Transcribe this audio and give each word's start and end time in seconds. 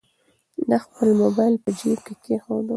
ده 0.69 0.77
خپل 0.85 1.07
موبایل 1.21 1.55
په 1.63 1.69
جیب 1.79 1.99
کې 2.05 2.13
کېښود. 2.23 2.67